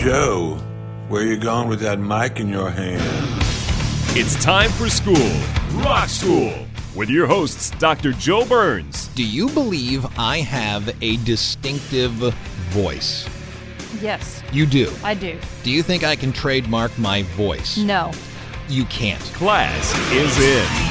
[0.00, 0.56] Joe,
[1.08, 3.02] where you going with that mic in your hand?
[4.16, 5.14] It's time for school,
[5.84, 6.54] Rock School,
[6.96, 8.12] with your hosts, Dr.
[8.12, 9.08] Joe Burns.
[9.08, 12.12] Do you believe I have a distinctive
[12.70, 13.28] voice?
[14.00, 14.90] Yes, You do.
[15.04, 15.38] I do.
[15.64, 17.76] Do you think I can trademark my voice?
[17.76, 18.10] No.
[18.70, 19.20] You can't.
[19.20, 20.89] Class is in.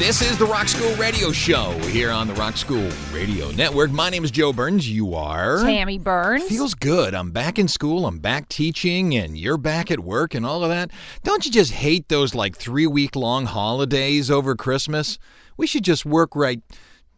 [0.00, 3.90] This is the Rock School Radio Show here on the Rock School Radio Network.
[3.90, 4.88] My name is Joe Burns.
[4.88, 5.62] You are?
[5.62, 6.44] Tammy Burns.
[6.44, 7.14] Feels good.
[7.14, 8.06] I'm back in school.
[8.06, 10.90] I'm back teaching, and you're back at work and all of that.
[11.22, 15.18] Don't you just hate those like three week long holidays over Christmas?
[15.58, 16.62] We should just work right.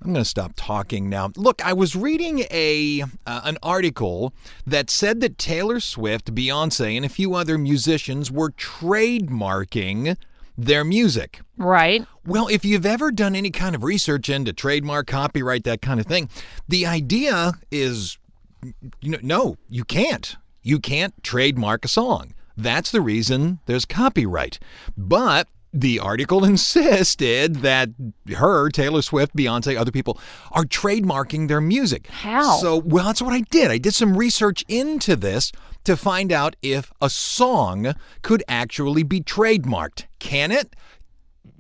[0.03, 1.31] I'm going to stop talking now.
[1.37, 4.35] Look, I was reading a uh, an article
[4.67, 10.17] that said that Taylor Swift, Beyonce, and a few other musicians were trademarking
[10.57, 11.41] their music.
[11.57, 12.07] right.
[12.25, 16.07] Well, if you've ever done any kind of research into trademark, copyright, that kind of
[16.07, 16.29] thing,
[16.69, 18.19] the idea is
[19.01, 20.37] you know, no, you can't.
[20.63, 22.35] You can't trademark a song.
[22.57, 24.59] That's the reason there's copyright.
[24.97, 27.89] But the article insisted that
[28.37, 30.19] her, Taylor Swift, Beyonce, other people
[30.53, 32.09] are trademarking their music.
[32.09, 32.59] How?
[32.59, 33.71] So, well, that's what I did.
[33.71, 35.51] I did some research into this
[35.85, 40.05] to find out if a song could actually be trademarked.
[40.23, 40.75] Can it?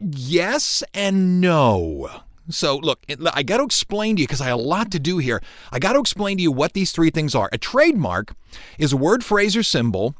[0.00, 2.08] Yes and no.
[2.48, 5.19] So, look, I got to explain to you because I have a lot to do
[5.19, 5.41] here.
[5.72, 7.48] I got to explain to you what these three things are.
[7.53, 8.34] A trademark
[8.78, 10.14] is a word, phrase, or symbol,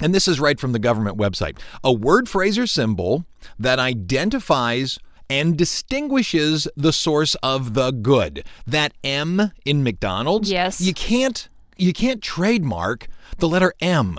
[0.00, 1.58] and this is right from the government website.
[1.82, 3.24] A word, phrase, or symbol
[3.58, 4.98] that identifies
[5.30, 8.44] and distinguishes the source of the good.
[8.66, 10.80] That M in McDonald's, Yes.
[10.80, 13.08] you can't you can't trademark
[13.38, 14.18] the letter M.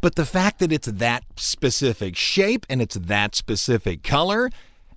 [0.00, 4.50] But the fact that it's that specific shape and it's that specific color,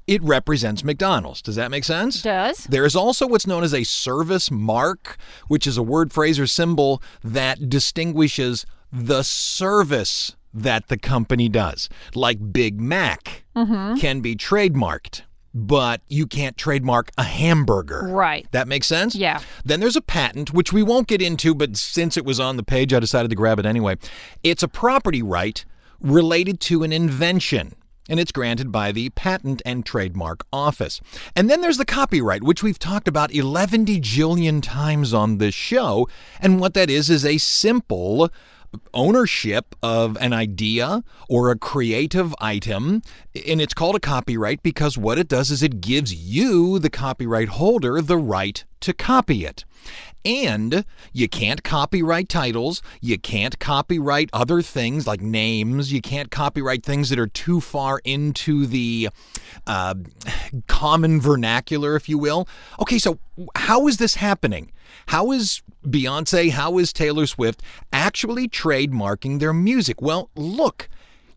[0.07, 1.41] it represents McDonald's.
[1.41, 2.21] Does that make sense?
[2.21, 2.63] Does.
[2.65, 6.47] There is also what's known as a service mark, which is a word, phrase, or
[6.47, 11.89] symbol that distinguishes the service that the company does.
[12.15, 13.97] Like Big Mac mm-hmm.
[13.97, 15.21] can be trademarked,
[15.67, 18.07] but you can't trademark a hamburger.
[18.07, 18.47] Right.
[18.51, 19.15] That makes sense?
[19.15, 19.41] Yeah.
[19.65, 22.63] Then there's a patent, which we won't get into, but since it was on the
[22.63, 23.97] page, I decided to grab it anyway.
[24.43, 25.63] It's a property right
[25.99, 27.75] related to an invention.
[28.07, 30.99] And it's granted by the Patent and Trademark Office.
[31.35, 36.09] And then there's the copyright, which we've talked about 11 jillion times on this show.
[36.39, 38.31] And what that is, is a simple
[38.93, 43.01] ownership of an idea or a creative item.
[43.47, 47.49] And it's called a copyright because what it does is it gives you, the copyright
[47.49, 49.65] holder, the right to copy it.
[50.25, 52.81] And you can't copyright titles.
[53.01, 55.93] You can't copyright other things like names.
[55.93, 59.09] You can't copyright things that are too far into the
[59.65, 59.95] uh,
[60.67, 62.47] common vernacular, if you will.
[62.79, 63.19] Okay, so
[63.55, 64.71] how is this happening?
[65.07, 67.61] How is Beyonce, how is Taylor Swift
[67.93, 70.01] actually trademarking their music?
[70.01, 70.89] Well, look,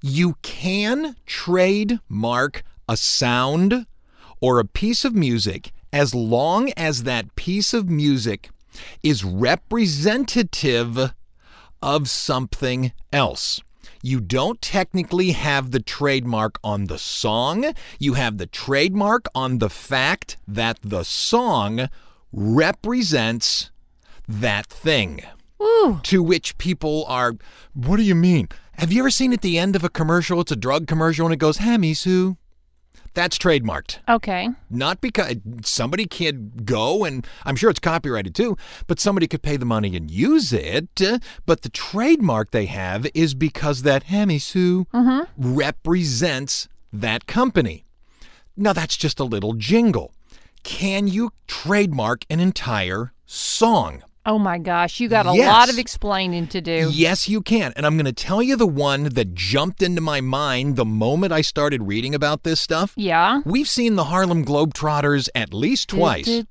[0.02, 3.86] you can trademark a sound
[4.40, 8.50] or a piece of music as long as that piece of music
[9.02, 11.12] is representative
[11.80, 13.60] of something else.
[14.02, 17.72] You don't technically have the trademark on the song.
[17.98, 21.88] You have the trademark on the fact that the song
[22.32, 23.70] represents
[24.26, 25.22] that thing.
[25.62, 26.00] Ooh.
[26.04, 27.34] To which people are,
[27.74, 28.48] what do you mean?
[28.78, 31.32] Have you ever seen at the end of a commercial, it's a drug commercial, and
[31.32, 32.36] it goes, Hammy Sue?
[33.14, 33.98] That's trademarked.
[34.08, 34.48] Okay.
[34.70, 38.56] Not because somebody could go and I'm sure it's copyrighted too,
[38.86, 40.88] but somebody could pay the money and use it.
[41.02, 44.86] uh, But the trademark they have is because that Hammy Sue
[45.36, 47.84] represents that company.
[48.56, 50.14] Now that's just a little jingle.
[50.62, 54.02] Can you trademark an entire song?
[54.24, 55.48] Oh my gosh, you got a Yes.
[55.48, 56.88] lot of explaining to do.
[56.92, 57.72] Yes, you can.
[57.74, 61.32] And I'm going to tell you the one that jumped into my mind the moment
[61.32, 62.92] I started reading about this stuff.
[62.96, 63.40] Yeah.
[63.44, 66.44] We've seen the Harlem Globetrotters at least twice.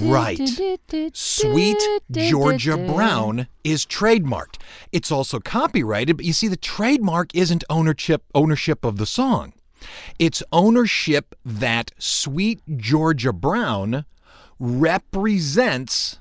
[0.00, 0.40] Right.
[1.12, 1.76] Sweet
[2.10, 4.56] Georgia Brown is trademarked.
[4.90, 9.52] It's also copyrighted, but you see the trademark isn't ownership ownership of the song.
[10.18, 14.06] It's ownership that Sweet Georgia Brown
[14.58, 16.18] represents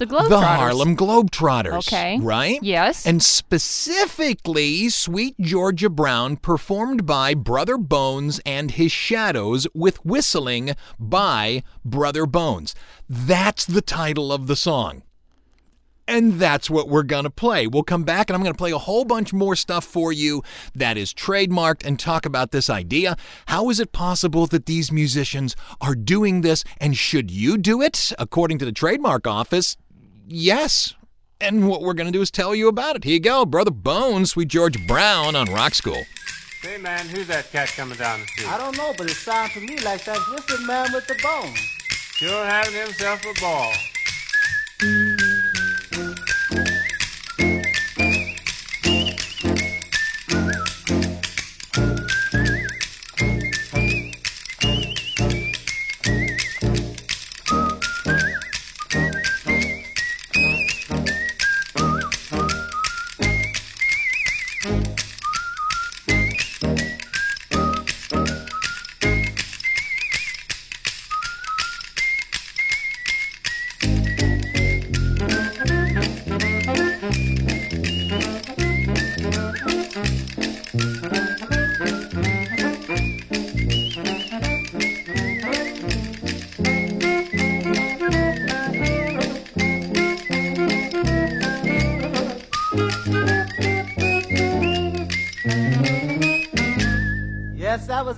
[0.00, 0.28] The Globetrotters.
[0.30, 1.86] the Harlem Globetrotters.
[1.86, 2.18] Okay.
[2.22, 2.58] Right?
[2.62, 3.06] Yes.
[3.06, 11.62] And specifically, Sweet Georgia Brown, performed by Brother Bones and his Shadows, with whistling by
[11.84, 12.74] Brother Bones.
[13.10, 15.02] That's the title of the song.
[16.08, 17.66] And that's what we're going to play.
[17.66, 20.42] We'll come back and I'm going to play a whole bunch more stuff for you
[20.74, 23.16] that is trademarked and talk about this idea.
[23.46, 28.12] How is it possible that these musicians are doing this and should you do it?
[28.18, 29.76] According to the trademark office,
[30.30, 30.94] yes.
[31.40, 33.04] And what we're going to do is tell you about it.
[33.04, 36.04] Here you go, Brother Bones, Sweet George Brown on Rock School.
[36.62, 38.52] Hey man, who's that cat coming down the street?
[38.52, 41.14] I don't know, but it sounds to me like that's just the man with the
[41.22, 41.58] bones.
[41.88, 43.72] Sure having himself a ball.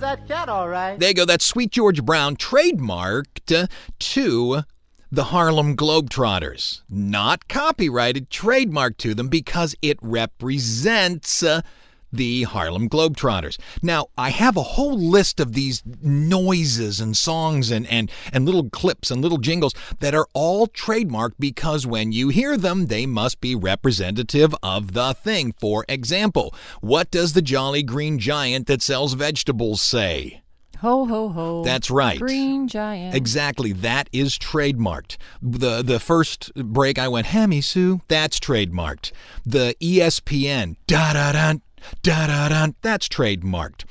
[0.03, 0.99] That cat, all right.
[0.99, 1.25] There you go.
[1.25, 3.67] That's Sweet George Brown, trademarked
[3.99, 4.63] to
[5.11, 6.81] the Harlem Globetrotters.
[6.89, 11.61] Not copyrighted, trademarked to them because it represents uh,
[12.13, 13.57] the Harlem Globetrotters.
[13.81, 18.69] Now, I have a whole list of these noises and songs and, and, and little
[18.69, 23.41] clips and little jingles that are all trademarked because when you hear them, they must
[23.41, 25.53] be representative of the thing.
[25.59, 30.43] For example, what does the Jolly Green Giant that sells vegetables say?
[30.83, 31.63] Ho ho ho.
[31.63, 32.19] That's right.
[32.19, 33.15] Green giant.
[33.15, 33.71] Exactly.
[33.71, 35.15] That is trademarked.
[35.41, 39.13] The the first break I went, Hammy Sue, that's trademarked.
[39.45, 41.53] The ESPN, da da da
[42.01, 43.85] da da da, that's trademarked.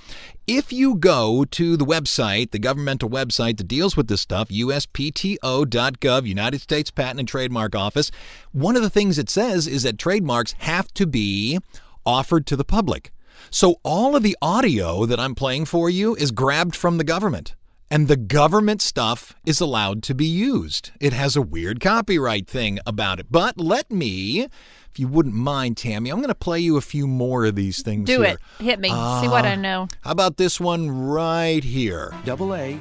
[0.46, 6.26] If you go to the website, the governmental website that deals with this stuff, uspto.gov,
[6.26, 8.10] United States Patent and Trademark Office,
[8.50, 11.60] one of the things it says is that trademarks have to be
[12.04, 13.12] offered to the public.
[13.50, 17.54] So all of the audio that I'm playing for you is grabbed from the government.
[17.92, 20.92] And the government stuff is allowed to be used.
[20.98, 23.26] It has a weird copyright thing about it.
[23.30, 24.44] But let me,
[24.90, 27.82] if you wouldn't mind, Tammy, I'm going to play you a few more of these
[27.82, 28.38] things Do here.
[28.58, 28.64] it.
[28.64, 28.88] Hit me.
[28.88, 29.88] See what I know.
[30.00, 32.14] How about this one right here?
[32.24, 32.78] Double A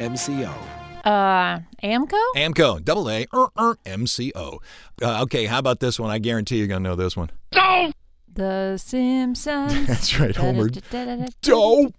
[0.00, 0.52] MCO.
[1.04, 2.20] Uh, Amco?
[2.34, 4.58] Amco, double A, er, er, MCO.
[5.00, 6.10] Uh, okay, how about this one?
[6.10, 7.30] I guarantee you're going to know this one.
[8.32, 9.86] The Simpsons.
[9.86, 10.70] That's right, Homer.
[11.40, 11.92] Doe.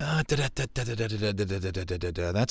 [0.00, 0.32] That's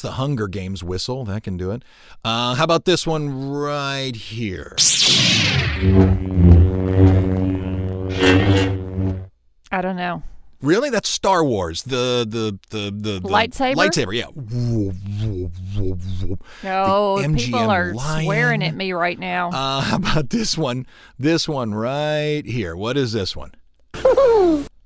[0.04, 1.26] the Hunger Games whistle.
[1.26, 1.82] That can do it.
[2.24, 4.76] Uh, how about this one right here?
[9.72, 10.22] I don't know.
[10.62, 10.92] Really?
[10.92, 11.82] That's Star Wars.
[11.84, 13.76] The the the the, the lightsaber.
[13.76, 14.14] Lightsaber.
[14.14, 14.28] Yeah.
[16.64, 18.26] No, the people are lion.
[18.26, 19.50] swearing at me right now.
[19.50, 20.86] Uh, how about this one?
[21.18, 22.76] This one right here.
[22.76, 23.54] What is this one?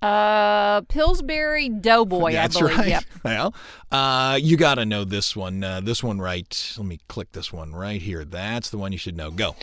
[0.03, 2.77] Uh, Pillsbury Doughboy, That's I believe.
[2.77, 2.87] right.
[2.89, 3.03] Yep.
[3.23, 3.55] Well,
[3.89, 5.63] uh, you got to know this one.
[5.63, 6.73] Uh, this one right.
[6.77, 8.25] Let me click this one right here.
[8.25, 9.31] That's the one you should know.
[9.31, 9.55] Go.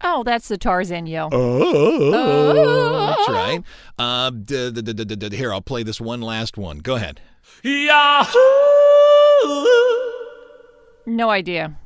[0.00, 1.28] Oh, that's the Tarzan yell.
[1.32, 3.62] Oh, that's right.
[3.98, 6.78] Uh, d- d- d- d- d- d- here, I'll play this one last one.
[6.78, 7.20] Go ahead.
[7.62, 8.38] Yahoo!
[11.06, 11.76] No idea.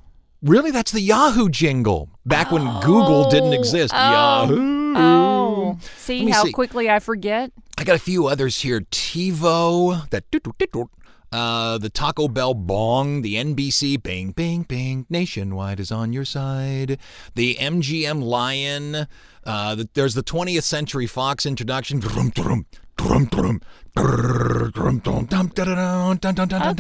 [0.43, 0.73] Really?
[0.73, 2.11] That's the Yahoo jingle.
[2.27, 3.95] Back when Google didn't exist.
[3.95, 4.95] Yahoo.
[4.97, 6.53] Oh, see how see.
[6.53, 7.53] quickly I forget?
[7.79, 8.81] I got a few others here.
[8.81, 10.25] TiVo, that
[11.33, 16.99] uh, the Taco Bell bong, the NBC bing bing bing nationwide is on your side.
[17.35, 19.07] The MGM Lion,
[19.45, 22.03] uh, the, there's the 20th Century Fox introduction.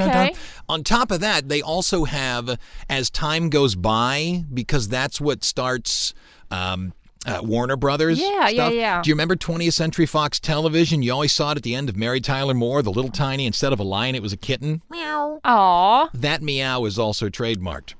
[0.09, 0.35] Okay.
[0.69, 6.15] On top of that, they also have, as time goes by, because that's what starts
[6.51, 6.93] um,
[7.27, 8.21] uh, Warner Brothers.
[8.21, 8.73] Yeah, yeah, stuff.
[8.73, 9.03] yeah.
[9.03, 11.03] Do you remember 20th Century Fox Television?
[11.03, 13.73] You always saw it at the end of Mary Tyler Moore, the little tiny, instead
[13.73, 14.83] of a lion, it was a kitten.
[14.91, 15.41] Meow.
[15.45, 16.11] Aw.
[16.15, 17.95] That meow is also trademarked.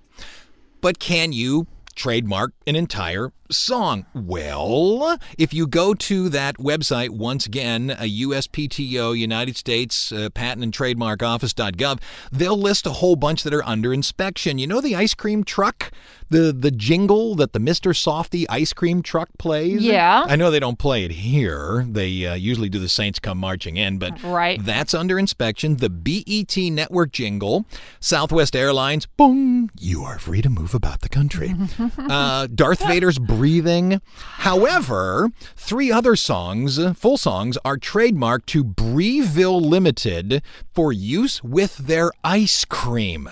[0.81, 4.07] But can you trademark an entire song?
[4.15, 10.63] Well, if you go to that website, once again, a USPTO, United States uh, Patent
[10.65, 14.59] and Trademark Office.gov, they'll list a whole bunch that are under inspection.
[14.59, 15.91] You know the ice cream truck?
[16.31, 17.93] The, the jingle that the Mr.
[17.93, 19.83] Softee ice cream truck plays?
[19.83, 20.25] Yeah.
[20.27, 21.85] I know they don't play it here.
[21.87, 24.59] They uh, usually do the Saints Come Marching In, but Right.
[24.65, 25.77] that's under inspection.
[25.77, 27.67] The BET network jingle,
[28.01, 31.55] Southwest Airlines, boom, you are free to move about the country.
[31.99, 34.01] uh, Darth Vader's breathing.
[34.47, 41.77] However, three other songs, uh, full songs, are trademarked to Breville Limited for use with
[41.77, 43.29] their ice cream,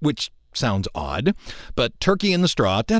[0.00, 1.32] which sounds odd,
[1.76, 2.82] but Turkey in the Straw.
[2.82, 2.96] Do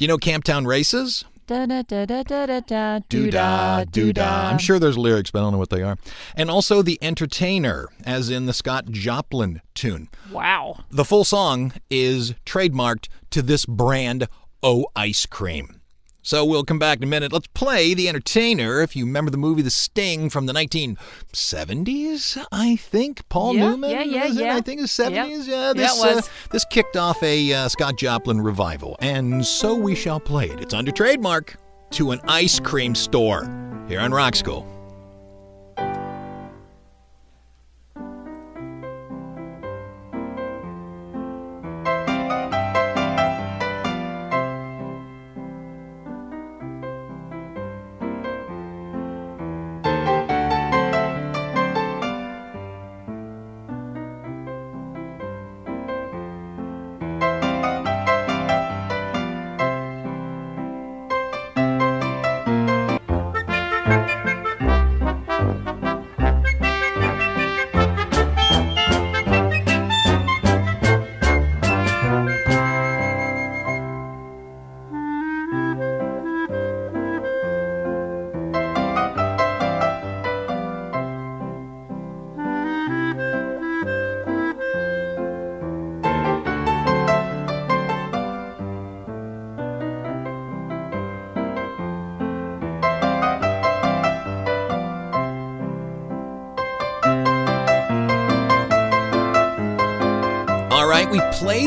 [0.00, 1.24] you know Camptown Races?
[1.52, 4.48] Da da da da da da da doo da doo da.
[4.48, 5.98] I'm sure there's lyrics, but I don't know what they are.
[6.34, 10.08] And also the entertainer, as in the Scott Joplin tune.
[10.30, 10.78] Wow.
[10.90, 14.28] The full song is trademarked to this brand,
[14.62, 15.81] O Ice Cream.
[16.24, 17.32] So we'll come back in a minute.
[17.32, 18.80] Let's play The Entertainer.
[18.80, 23.28] If you remember the movie The Sting from the 1970s, I think.
[23.28, 23.90] Paul Yeah, Newman?
[23.90, 24.44] yeah, yeah, was it?
[24.44, 24.56] yeah.
[24.56, 25.12] I think it's 70s.
[25.48, 26.02] Yeah, Yeah, this.
[26.02, 28.96] Uh, this kicked off a uh, Scott Joplin revival.
[29.00, 30.60] And so we shall play it.
[30.60, 31.56] It's under trademark
[31.92, 33.44] to an ice cream store
[33.88, 34.66] here on Rock School.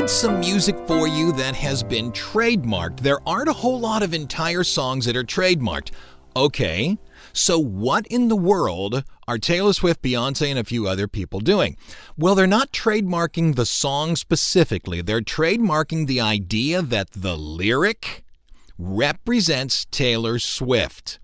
[0.05, 3.00] Played some music for you that has been trademarked.
[3.00, 5.89] There aren't a whole lot of entire songs that are trademarked.
[6.35, 7.00] Okay,
[7.33, 11.75] so what in the world are Taylor Swift, Beyonce, and a few other people doing?
[12.17, 18.25] Well, they're not trademarking the song specifically, they're trademarking the idea that the lyric
[18.77, 21.17] represents Taylor Swift.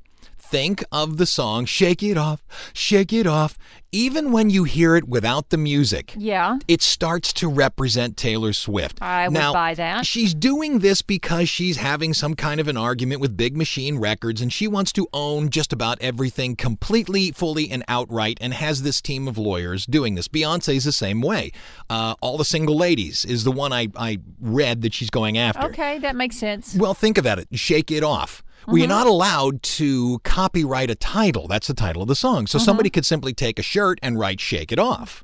[0.52, 2.44] Think of the song Shake It Off,
[2.74, 3.58] Shake It Off.
[3.94, 6.58] Even when you hear it without the music, Yeah.
[6.68, 9.02] it starts to represent Taylor Swift.
[9.02, 10.06] I would now, buy that.
[10.06, 14.42] She's doing this because she's having some kind of an argument with Big Machine Records
[14.42, 19.02] and she wants to own just about everything completely, fully, and outright and has this
[19.02, 20.28] team of lawyers doing this.
[20.28, 21.52] Beyonce's the same way.
[21.90, 25.68] Uh, All the Single Ladies is the one I, I read that she's going after.
[25.68, 26.76] Okay, that makes sense.
[26.76, 27.48] Well, think about it.
[27.54, 28.44] Shake it off.
[28.68, 28.98] Well, you're mm-hmm.
[28.98, 31.48] not allowed to copyright a title.
[31.48, 32.48] That's the title of the song.
[32.48, 32.96] So somebody mm-hmm.
[32.96, 35.24] could simply take a shirt and write Shake It Off.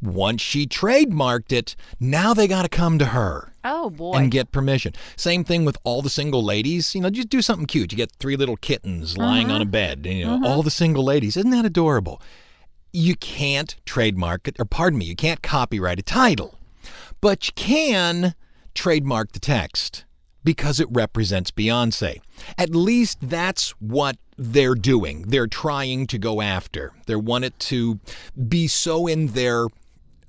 [0.00, 4.14] Once she trademarked it, now they got to come to her Oh boy.
[4.14, 4.92] and get permission.
[5.16, 6.94] Same thing with all the single ladies.
[6.94, 7.90] You know, just do something cute.
[7.90, 9.70] You get three little kittens lying on a mm-hmm.
[9.72, 10.06] bed.
[10.06, 11.36] You know, all the single ladies.
[11.36, 12.22] Isn't that adorable?
[12.92, 16.58] You can't trademark it, or pardon me, you can't copyright a title,
[17.20, 18.34] but you can
[18.74, 20.04] trademark the text
[20.44, 22.20] because it represents Beyonce.
[22.56, 25.22] At least that's what they're doing.
[25.28, 26.92] They're trying to go after.
[27.06, 27.98] They want it to
[28.48, 29.66] be so in their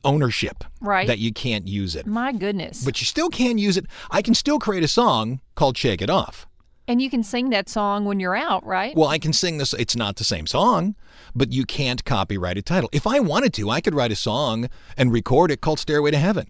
[0.03, 1.07] ownership Right.
[1.07, 2.85] that you can't use it My goodness.
[2.85, 3.85] but you still can use it.
[4.09, 6.47] I can still create a song called Shake It Off.
[6.87, 8.95] and you can sing that song when you're out, right?
[8.95, 9.73] Well, I can sing this.
[9.73, 10.95] It's not the same song,
[11.35, 12.89] but you can't copyright a title.
[12.91, 16.17] If I wanted to, I could write a song and record it called Stairway to
[16.17, 16.49] Heaven.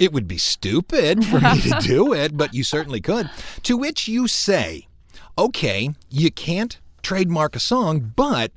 [0.00, 3.30] It would be stupid for me to do it, but you certainly could.
[3.64, 4.88] To which you say,
[5.36, 8.50] okay, you can't trademark a song, but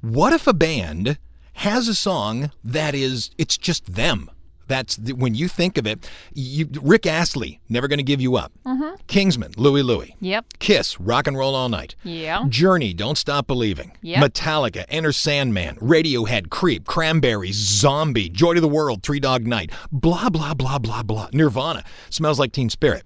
[0.00, 1.16] what if a band
[1.54, 4.28] has a song that is, it's just them?
[4.68, 6.08] That's the, when you think of it.
[6.32, 8.52] You, Rick Astley, never going to give you up.
[8.64, 8.94] Mm-hmm.
[9.08, 10.14] Kingsmen, Louie Louie.
[10.20, 10.46] Yep.
[10.58, 11.96] Kiss, Rock and Roll All Night.
[12.04, 12.44] Yeah.
[12.48, 13.92] Journey, Don't Stop Believing.
[14.02, 14.22] Yep.
[14.22, 20.28] Metallica, Enter Sandman, Radiohead, Creep, Cranberries, Zombie, Joy to the World, Three Dog Night, blah,
[20.28, 21.28] blah, blah, blah, blah.
[21.32, 23.04] Nirvana, Smells Like Teen Spirit.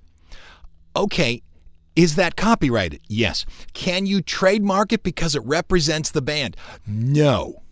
[0.94, 1.42] Okay,
[1.94, 3.00] is that copyrighted?
[3.08, 3.44] Yes.
[3.74, 6.56] Can you trademark it because it represents the band?
[6.86, 7.62] No.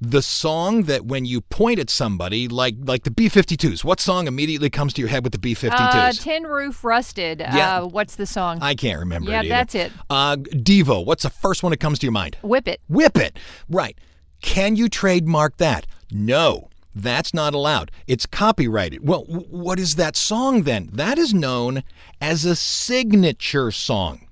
[0.00, 4.68] The song that when you point at somebody, like like the B-52s, what song immediately
[4.68, 5.70] comes to your head with the B-52s?
[5.72, 7.40] Uh, Tin Roof Rusted.
[7.40, 7.78] Yeah.
[7.78, 8.58] Uh, what's the song?
[8.60, 9.92] I can't remember Yeah, it that's it.
[10.10, 12.36] Uh, Devo, what's the first one that comes to your mind?
[12.42, 12.80] Whip It.
[12.88, 13.38] Whip it.
[13.70, 13.98] Right.
[14.42, 15.86] Can you trademark that?
[16.10, 16.68] No.
[16.94, 17.90] That's not allowed.
[18.06, 19.06] It's copyrighted.
[19.06, 20.88] Well, w- what is that song then?
[20.92, 21.82] That is known
[22.22, 24.25] as a signature song.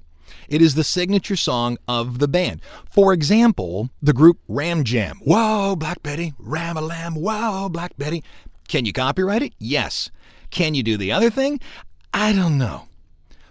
[0.49, 2.61] It is the signature song of the band.
[2.91, 5.21] For example, the group Ram Jam.
[5.25, 8.23] Whoa, Black Betty, Ram a Lamb, whoa, Black Betty.
[8.69, 9.55] Can you copyright it?
[9.59, 10.11] Yes.
[10.51, 11.61] Can you do the other thing?
[12.13, 12.89] I don't know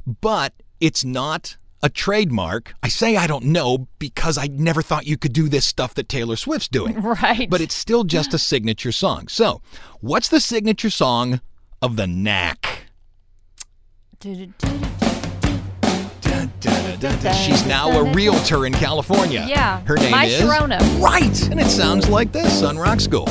[0.05, 2.73] but it's not a trademark.
[2.81, 6.09] I say I don't know because I never thought you could do this stuff that
[6.09, 7.01] Taylor Swift's doing.
[7.03, 7.49] Right.
[7.49, 9.27] But it's still just a signature song.
[9.27, 9.61] So,
[9.99, 11.41] what's the signature song
[11.81, 12.85] of the Knack?
[17.33, 19.45] She's now a realtor in California.
[19.47, 20.79] Yeah, Her name My is Sharona.
[21.01, 23.27] Right, and it sounds like this on Rock School.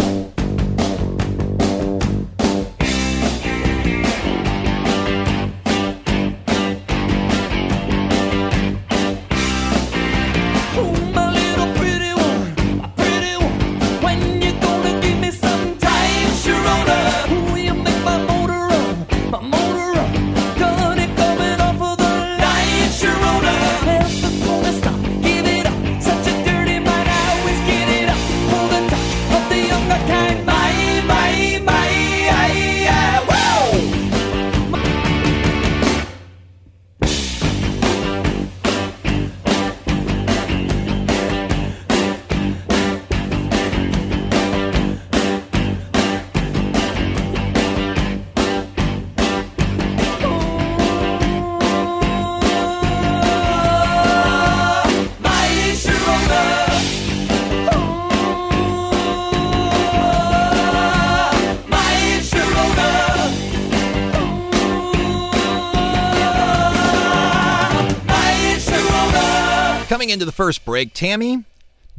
[69.93, 71.45] Coming into the first break, Tammy,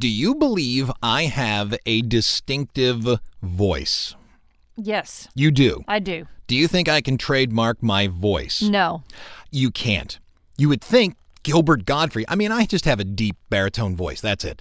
[0.00, 4.16] do you believe I have a distinctive voice?
[4.76, 5.84] yes, You do.
[5.86, 6.26] I do.
[6.48, 8.62] Do you think I can trademark my voice?
[8.62, 9.04] No.
[9.52, 10.18] You can't.
[10.58, 12.26] You would think Gilbert Gottfried.
[12.28, 14.20] I mean, I just have a deep baritone voice.
[14.20, 14.60] That's it.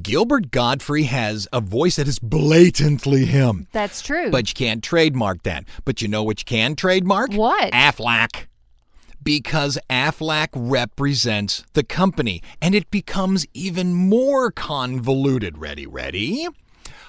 [0.00, 3.66] Gilbert Gottfried has a voice that is blatantly him.
[3.72, 4.30] That's true.
[4.30, 5.64] But you can't trademark that.
[5.84, 7.34] But you know what you can trademark?
[7.34, 7.74] What?
[7.74, 8.46] Aflac.
[9.22, 15.58] Because Aflac represents the company and it becomes even more convoluted.
[15.58, 16.46] Ready, ready?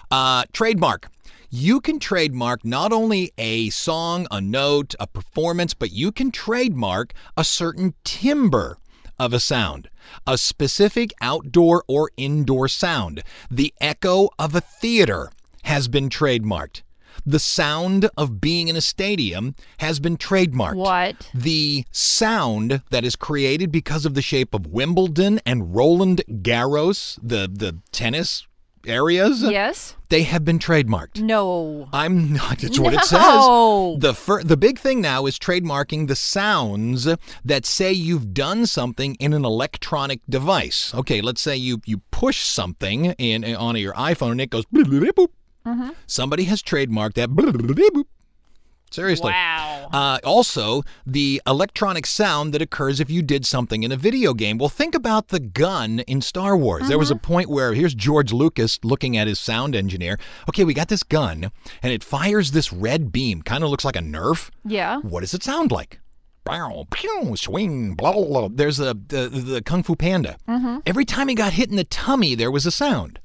[0.10, 1.10] Uh, trademark.
[1.50, 7.14] You can trademark not only a song, a note, a performance, but you can trademark
[7.36, 8.78] a certain timbre
[9.20, 9.90] of a sound,
[10.26, 13.22] a specific outdoor or indoor sound.
[13.50, 15.30] The echo of a theater
[15.64, 16.82] has been trademarked.
[17.26, 20.76] The sound of being in a stadium has been trademarked.
[20.76, 21.30] What?
[21.34, 27.50] The sound that is created because of the shape of Wimbledon and Roland Garros, the,
[27.52, 28.48] the tennis
[28.88, 29.96] areas, yes.
[30.10, 31.22] they have been trademarked.
[31.22, 31.90] No.
[31.94, 32.60] I'm not.
[32.60, 33.22] That's what it says.
[34.00, 37.08] The fir- the big thing now is trademarking the sounds
[37.46, 40.94] that say you've done something in an electronic device.
[40.94, 44.66] Okay, let's say you you push something in on your iPhone and it goes.
[44.74, 45.28] boop.
[45.66, 45.90] Mm-hmm.
[46.08, 48.06] Somebody has trademarked that.
[48.92, 49.32] Seriously.
[49.32, 49.90] Wow.
[49.94, 54.58] Uh, also, the electronic sound that occurs if you did something in a video game.
[54.58, 56.90] Well, think about the gun in Star Wars.
[56.90, 60.20] There was a point where here's George Lucas looking at his sound engineer.
[60.50, 63.42] Okay, we got this gun, and it fires this red beam.
[63.44, 64.50] Kind of looks like a Nerf.
[64.66, 64.98] Yeah.
[64.98, 66.02] What does it sound like?
[66.44, 68.50] Bow, pew, swing, blah, blah, blah.
[68.52, 70.36] There's a the, the Kung Fu Panda.
[70.86, 73.21] Every time he got hit in the tummy, there was a sound.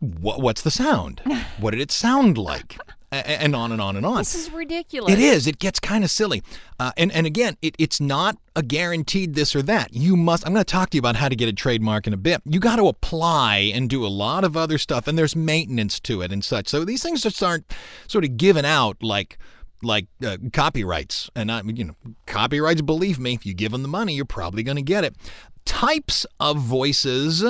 [0.00, 1.20] What, what's the sound?
[1.60, 2.78] what did it sound like?
[3.12, 4.18] And on and on and on.
[4.18, 5.12] This is ridiculous.
[5.12, 5.48] It is.
[5.48, 6.44] It gets kind of silly.
[6.78, 9.92] Uh, and, and again, it, it's not a guaranteed this or that.
[9.92, 12.12] You must, I'm going to talk to you about how to get a trademark in
[12.12, 12.40] a bit.
[12.44, 16.22] You got to apply and do a lot of other stuff, and there's maintenance to
[16.22, 16.68] it and such.
[16.68, 17.72] So these things just aren't
[18.06, 19.38] sort of given out like
[19.82, 21.30] like uh, copyrights.
[21.34, 24.62] And I, you know, copyrights, believe me, if you give them the money, you're probably
[24.62, 25.16] going to get it.
[25.64, 27.44] Types of voices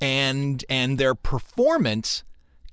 [0.00, 2.24] and and their performance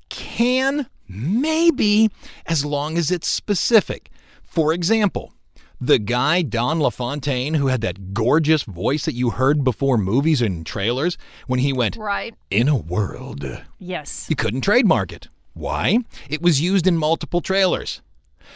[0.09, 2.09] can Maybe
[2.45, 4.09] as long as it's specific.
[4.43, 5.33] For example,
[5.79, 10.65] the guy Don LaFontaine who had that gorgeous voice that you heard before movies and
[10.65, 12.35] trailers when he went Right.
[12.49, 13.45] in a world.
[13.79, 14.25] Yes.
[14.29, 15.29] You couldn't trademark it.
[15.53, 15.99] Why?
[16.29, 18.01] It was used in multiple trailers.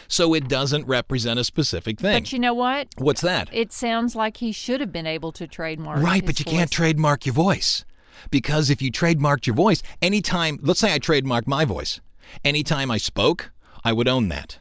[0.08, 2.22] So it doesn't represent a specific thing.
[2.22, 2.88] But you know what?
[2.98, 3.48] What's that?
[3.52, 6.02] It sounds like he should have been able to trademark.
[6.02, 7.84] Right, but you can't trademark your voice.
[8.30, 12.00] Because if you trademarked your voice, anytime, let's say I trademarked my voice,
[12.44, 13.50] anytime I spoke,
[13.84, 14.58] I would own that.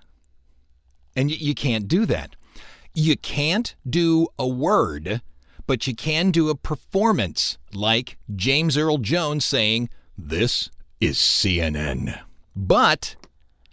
[1.16, 2.36] And y- you can't do that.
[2.94, 5.22] You can't do a word,
[5.68, 12.20] but you can do a performance like James Earl Jones saying, This is CNN.
[12.56, 13.16] But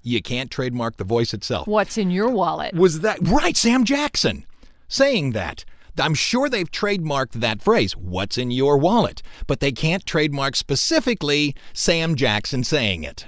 [0.02, 1.66] you can't trademark the voice itself.
[1.66, 2.74] What's in your wallet?
[2.74, 3.56] Was that right?
[3.56, 4.46] Sam Jackson
[4.88, 5.64] saying that.
[6.00, 11.54] I'm sure they've trademarked that phrase, what's in your wallet, but they can't trademark specifically
[11.72, 13.26] Sam Jackson saying it.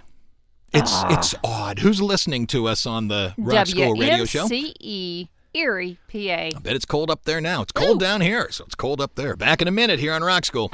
[0.72, 1.18] It's Ah.
[1.18, 1.80] it's odd.
[1.80, 4.46] Who's listening to us on the Rock School radio show?
[4.46, 6.18] WMCE E, Erie, PA.
[6.56, 7.62] I Bet it's cold up there now.
[7.62, 9.34] It's cold down here, so it's cold up there.
[9.34, 10.70] Back in a minute here on Rock School.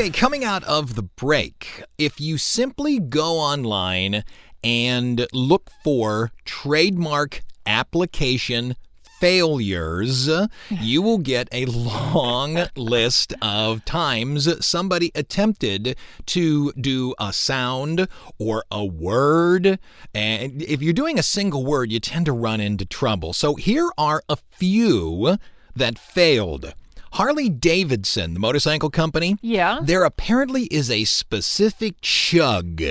[0.00, 4.24] Okay, coming out of the break, if you simply go online
[4.64, 8.76] and look for trademark application
[9.20, 10.30] failures,
[10.70, 18.08] you will get a long list of times somebody attempted to do a sound
[18.38, 19.78] or a word.
[20.14, 23.34] And if you're doing a single word, you tend to run into trouble.
[23.34, 25.36] So here are a few
[25.76, 26.72] that failed.
[27.12, 29.80] Harley Davidson, the motorcycle company, Yeah.
[29.82, 32.82] there apparently is a specific chug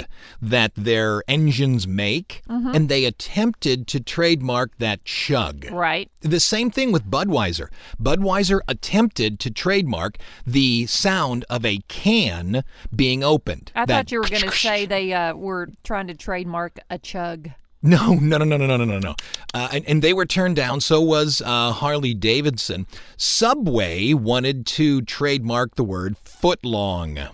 [0.42, 5.68] that their engines make, and they attempted to trademark that chug.
[5.72, 6.12] Right.
[6.22, 7.68] The same thing with Budweiser.
[8.02, 13.72] Budweiser attempted to trademark the sound of a can being opened.
[13.76, 17.50] I thought you were going to say they uh, were trying to trademark a chug.
[17.82, 19.16] No, no, no, no, no, no, no, no.
[19.54, 20.82] Uh, and, and they were turned down.
[20.82, 22.88] So was uh, Harley Davidson.
[23.16, 27.30] Subway wanted to trademark the word footlong.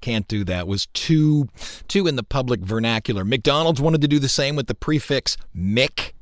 [0.00, 0.66] Can't do that.
[0.66, 1.48] Was too
[1.88, 3.24] too in the public vernacular.
[3.24, 6.12] McDonald's wanted to do the same with the prefix Mick.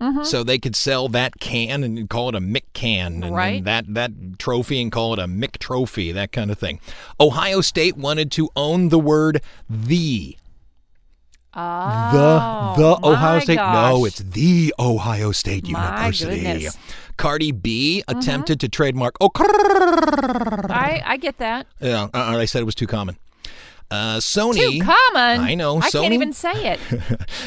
[0.00, 0.22] Mm-hmm.
[0.22, 3.64] So they could sell that can and call it a Mick can, and, right.
[3.64, 6.80] that that trophy and call it a Mick trophy, that kind of thing.
[7.18, 10.36] Ohio State wanted to own the word the
[11.60, 13.56] Oh, the the Ohio State.
[13.56, 13.92] gosh.
[13.92, 16.40] No, it's the Ohio State My University.
[16.42, 16.78] goodness.
[17.16, 19.16] Cardi B attempted to trademark.
[19.20, 21.66] Oh, I, I get that.
[21.80, 23.16] yeah, uh, they said it was too common.
[23.90, 24.78] Uh, Sony.
[24.78, 25.40] Too common.
[25.40, 25.78] I know.
[25.78, 26.78] I Sony, can't even say it.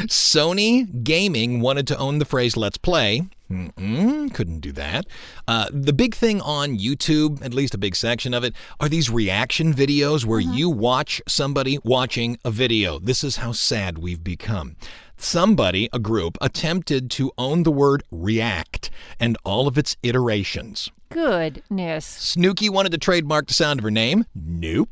[0.10, 5.06] Sony Gaming wanted to own the phrase "Let's play." Mm-mm, couldn't do that.
[5.48, 9.10] Uh, the big thing on YouTube, at least a big section of it, are these
[9.10, 12.98] reaction videos where you watch somebody watching a video.
[13.00, 14.78] This is how sad we've become.
[15.18, 20.90] Somebody, a group, attempted to own the word react and all of its iterations.
[21.12, 22.36] Goodness.
[22.36, 24.26] Snooki wanted to trademark the sound of her name.
[24.34, 24.90] Nope.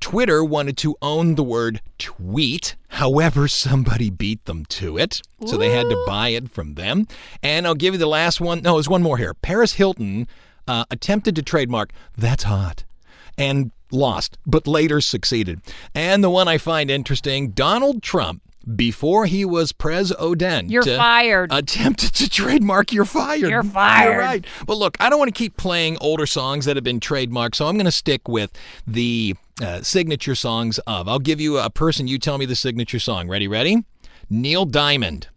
[0.00, 2.76] Twitter wanted to own the word tweet.
[2.88, 5.20] However, somebody beat them to it.
[5.46, 7.06] So they had to buy it from them.
[7.42, 8.62] And I'll give you the last one.
[8.62, 9.34] No, there's one more here.
[9.34, 10.28] Paris Hilton
[10.68, 12.84] uh, attempted to trademark that's hot
[13.38, 15.60] and lost, but later succeeded.
[15.94, 18.42] And the one I find interesting Donald Trump.
[18.74, 21.52] Before he was Pres Odent, You're uh, fired.
[21.52, 23.48] attempted to trademark you're fired.
[23.48, 24.10] You're fired.
[24.10, 24.46] You're right.
[24.66, 27.68] But look, I don't want to keep playing older songs that have been trademarked, so
[27.68, 28.50] I'm going to stick with
[28.86, 31.08] the uh, signature songs of.
[31.08, 33.28] I'll give you a person, you tell me the signature song.
[33.28, 33.84] Ready, ready?
[34.28, 35.28] Neil Diamond.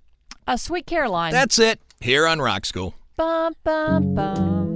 [0.48, 1.32] A Sweet Caroline.
[1.32, 1.80] That's it.
[2.02, 2.96] Here on Rock School.
[3.16, 4.69] Bum, bum, bum.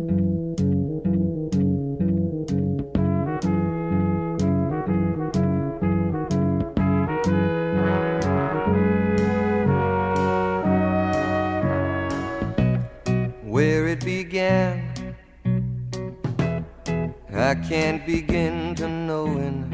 [17.54, 19.70] I can't begin to knowing,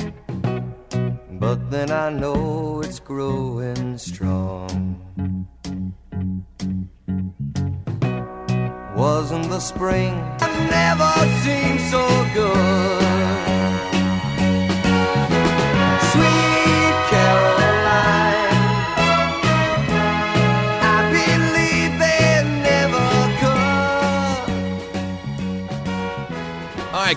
[1.39, 5.47] but then I know it's growing strong.
[8.97, 11.09] Wasn't the spring I've never
[11.41, 13.58] seemed so good?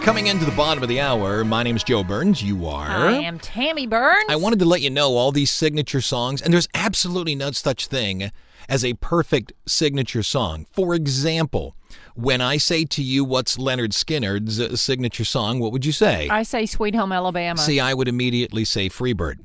[0.03, 2.43] Coming into the bottom of the hour, my name is Joe Burns.
[2.43, 2.89] You are.
[2.89, 4.25] I am Tammy Burns.
[4.29, 7.87] I wanted to let you know all these signature songs, and there's absolutely no such
[7.87, 8.33] thing
[8.69, 10.67] as a perfect signature song.
[10.73, 11.77] For example,
[12.17, 16.29] when I say to you, what's Lynyrd Skynyrd's signature song, what would you say?
[16.29, 17.61] I say Sweet Home Alabama.
[17.61, 19.37] See, I would immediately say Freebird.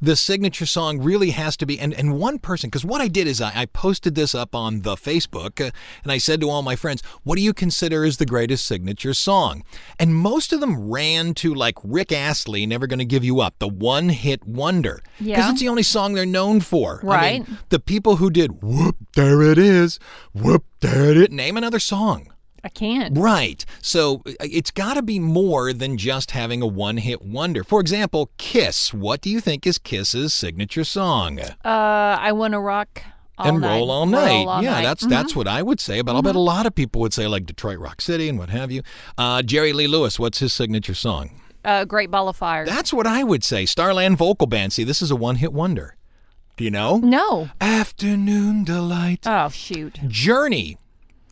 [0.00, 3.26] The signature song really has to be, and, and one person, because what I did
[3.26, 5.70] is I, I posted this up on the Facebook, uh,
[6.02, 9.14] and I said to all my friends, what do you consider is the greatest signature
[9.14, 9.62] song?
[9.98, 13.68] And most of them ran to like Rick Astley, Never Gonna Give You Up, the
[13.68, 15.02] one hit wonder.
[15.18, 15.50] Because Yeah.
[15.50, 17.00] it's the only song they're known for.
[17.02, 17.48] I Right.
[17.48, 19.98] mean, the people who did, whoop, there it is,
[20.34, 22.28] whoop, there it is, name another song.
[22.64, 23.16] I can't.
[23.18, 23.64] Right.
[23.82, 27.64] So uh, it's got to be more than just having a one hit wonder.
[27.64, 28.92] For example, Kiss.
[28.94, 31.40] What do you think is Kiss's signature song?
[31.40, 33.02] Uh, I want to rock
[33.38, 33.76] all and night.
[33.78, 34.26] roll all night.
[34.28, 34.82] Roll all yeah, night.
[34.84, 35.10] that's Mhm.
[35.10, 36.02] that's what I would say.
[36.02, 38.50] But I'll bet a lot of people would say like Detroit Rock City and what
[38.50, 38.82] have you.
[39.16, 40.18] Uh, Jerry Lee Lewis.
[40.18, 41.30] What's his signature song?
[41.64, 42.64] uh, Great Ball of Fire.
[42.64, 43.66] That's what I would say.
[43.66, 44.72] Starland Vocal Band.
[44.72, 45.94] See, this is a one hit wonder.
[46.56, 46.98] Do you know?
[46.98, 47.48] no.
[47.60, 49.26] Afternoon Delight.
[49.26, 49.98] Oh shoot.
[50.08, 50.76] Journey.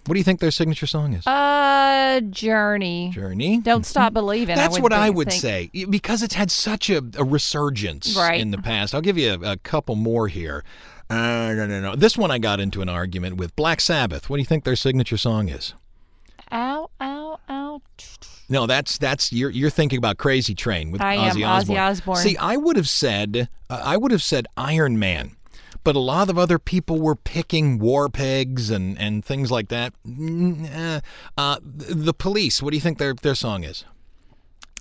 [0.08, 1.26] What do you think their signature song is?
[1.26, 3.10] Uh, Journey.
[3.12, 3.60] Journey.
[3.60, 4.56] Don't stop believing.
[4.56, 5.40] That's I what I would think.
[5.42, 8.40] say because it's had such a, a resurgence Right.
[8.40, 8.94] in the past.
[8.94, 10.64] I'll give you a, a couple more here.
[11.10, 11.94] Uh, no, no, no.
[11.94, 14.30] This one I got into an argument with Black Sabbath.
[14.30, 15.74] What do you think their signature song is?
[16.52, 17.82] Ow, ow, ow.
[18.48, 21.76] No, that's that's you're you're thinking about Crazy Train with I am, Ozzy Ozzy Osbourne.
[21.76, 22.16] Osbourne.
[22.16, 25.36] See, I would have said uh, I would have said Iron Man,
[25.88, 29.94] but a lot of other people were picking War Pigs and and things like that.
[30.06, 31.00] Mm, eh.
[31.38, 32.60] Uh, the Police.
[32.62, 33.86] What do you think their their song is?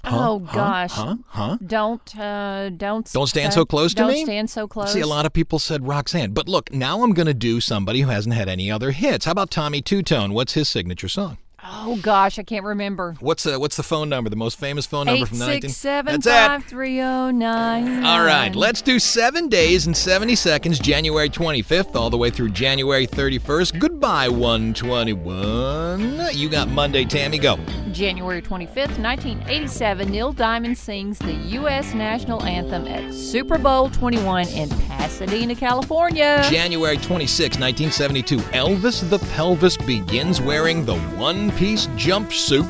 [0.03, 0.53] oh Huh?
[0.53, 0.91] gosh.
[0.91, 1.15] Huh?
[1.27, 1.57] Huh?
[1.65, 4.25] Don't uh, don't Don't stand uh, so close to don't me?
[4.25, 4.91] stand so close.
[4.91, 6.33] See, a lot of people said Roxanne.
[6.33, 9.23] But look, now I'm going to do somebody who hasn't had any other hits.
[9.23, 10.33] How about Tommy Tutone?
[10.33, 11.37] What's his signature song?
[11.69, 13.15] Oh gosh, I can't remember.
[13.19, 14.29] What's the What's the phone number?
[14.29, 15.61] The most famous phone number from the 19.
[15.69, 16.29] six seven That's it.
[16.29, 18.05] five three zero nine.
[18.05, 22.49] All right, let's do seven days and 70 seconds, January 25th, all the way through
[22.49, 23.79] January 31st.
[23.79, 26.29] Goodbye, 121.
[26.33, 27.37] You got Monday, Tammy.
[27.37, 27.57] Go.
[27.91, 31.93] January 25th, 1987, Neil Diamond sings the U.S.
[31.93, 36.45] national anthem at Super Bowl 21 in Pasadena, California.
[36.49, 42.69] January 26, 1972, Elvis the Pelvis begins wearing the one piece jumpsuit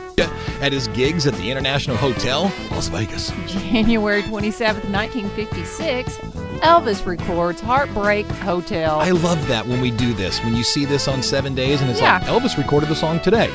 [0.61, 3.31] at his gigs at the International Hotel, Las Vegas.
[3.47, 6.17] January 27th, 1956,
[6.63, 8.99] Elvis records Heartbreak Hotel.
[8.99, 11.89] I love that when we do this, when you see this on seven days and
[11.89, 12.17] it's Yeah.
[12.19, 13.51] like Elvis recorded the song today.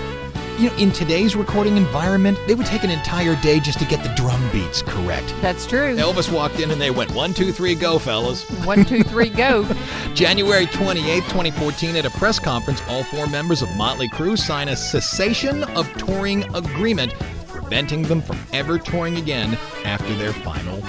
[0.62, 4.04] You know, in today's recording environment, they would take an entire day just to get
[4.04, 5.34] the drum beats correct.
[5.40, 5.96] That's true.
[5.96, 8.48] Elvis walked in and they went, one, two, three, go, fellas.
[8.64, 9.66] One, two, three, go.
[10.14, 14.76] January 28, 2014, at a press conference, all four members of Motley Crue sign a
[14.76, 17.12] cessation of touring agreement,
[17.48, 20.80] preventing them from ever touring again after their final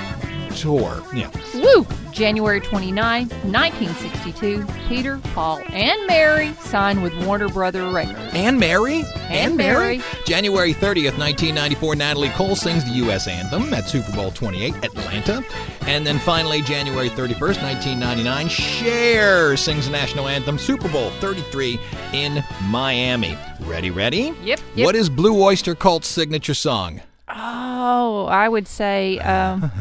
[0.56, 1.04] tour.
[1.14, 1.30] Yeah.
[1.54, 1.86] Woo!
[2.12, 8.20] January 29th, 1962, Peter, Paul, and Mary signed with Warner Brother Records.
[8.34, 9.04] Anne Mary?
[9.30, 10.02] Anne Mary.
[10.26, 13.28] January 30th, 1994, Natalie Cole sings the U.S.
[13.28, 15.44] Anthem at Super Bowl 28, Atlanta.
[15.88, 21.80] And then finally, January 31st, 1999, Cher sings the national anthem, Super Bowl 33
[22.14, 23.38] in Miami.
[23.62, 24.34] Ready, ready?
[24.44, 24.86] Yep, yep.
[24.86, 27.02] What is Blue Oyster Cult's signature song?
[27.36, 29.72] Oh, I would say, um,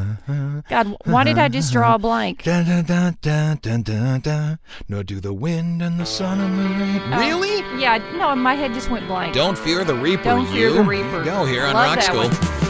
[0.71, 2.45] God, why did I just draw a blank?
[2.45, 4.59] Dun, dun, dun, dun, dun, dun, dun.
[4.89, 7.21] Nor do the wind and the sun and the rain.
[7.21, 7.59] Really?
[7.81, 9.35] Yeah, no, my head just went blank.
[9.35, 10.25] Don't fear the Reaper.
[10.25, 10.75] Don't fear you.
[10.75, 11.25] the Reaper.
[11.25, 12.29] Go here on Love Rock that School.
[12.29, 12.62] one.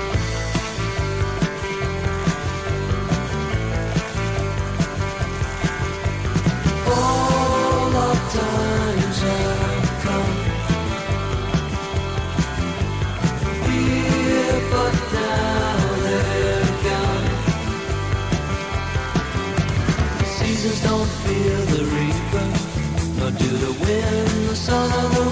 [24.73, 25.32] Wind, the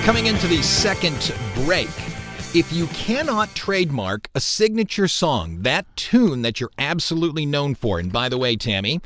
[0.00, 1.34] right, coming into the second
[1.64, 1.88] break.
[2.52, 8.12] If you cannot trademark a signature song, that tune that you're absolutely known for, and
[8.12, 9.00] by the way, Tammy,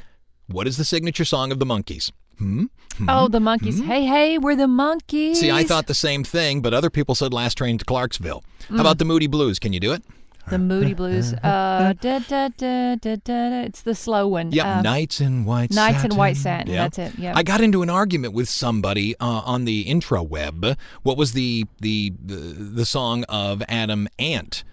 [0.46, 2.10] what is the signature song of the Monkees?
[2.38, 2.64] Hmm?
[2.96, 3.08] hmm?
[3.08, 3.80] Oh, the Monkees.
[3.80, 3.86] Hmm?
[3.86, 5.36] Hey, hey, we're the Monkees.
[5.36, 8.42] See, I thought the same thing, but other people said Last Train to Clarksville.
[8.68, 8.80] How mm.
[8.80, 9.58] about the Moody Blues?
[9.58, 10.02] Can you do it?
[10.50, 11.32] The Moody Blues.
[11.34, 13.16] Uh, da, da, da, da, da,
[13.50, 13.60] da.
[13.62, 14.52] It's the slow one.
[14.52, 16.12] Yeah, Uh, Nights in White Nights Satin.
[16.12, 16.82] in White Satin, Yeah.
[16.88, 17.36] that's it, yep.
[17.36, 20.76] I got into an argument with somebody uh, on the intraweb.
[21.02, 24.64] What was the the the, the song of Adam Ant?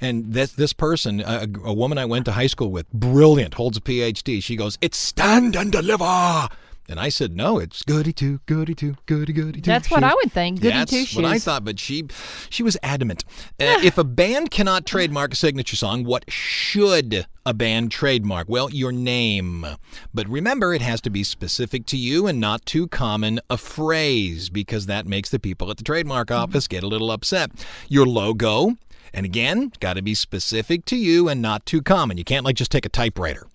[0.00, 3.76] And this this person, a, a woman I went to high school with, brilliant, holds
[3.76, 4.40] a PhD.
[4.42, 6.48] She goes, "It's stand and deliver."
[6.88, 10.14] And I said, "No, it's goody two, goody two, goody goody two." That's what I
[10.14, 10.60] would think.
[10.60, 11.16] Goody That's two shoes.
[11.16, 12.04] what I thought, but she
[12.48, 13.24] she was adamant.
[13.60, 18.48] Uh, if a band cannot trademark a signature song, what should a band trademark?
[18.48, 19.66] Well, your name.
[20.14, 24.48] But remember, it has to be specific to you and not too common a phrase
[24.48, 27.50] because that makes the people at the trademark office get a little upset.
[27.88, 28.76] Your logo,
[29.12, 32.16] and again, got to be specific to you and not too common.
[32.16, 33.46] You can't like just take a typewriter.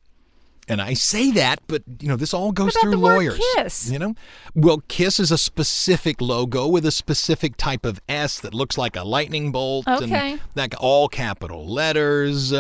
[0.68, 3.14] And I say that, but you know, this all goes What about through the word
[3.16, 3.42] lawyers.
[3.56, 3.92] KISS?
[3.92, 4.16] You know,
[4.56, 8.96] well, Kiss is a specific logo with a specific type of S that looks like
[8.96, 9.88] a lightning bolt.
[9.88, 10.32] Okay.
[10.34, 12.54] And that all capital letters.